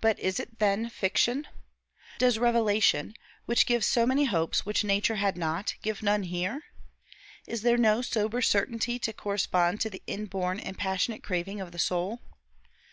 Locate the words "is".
0.20-0.38, 7.48-7.62